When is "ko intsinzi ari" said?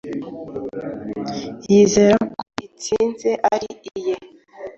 2.33-3.69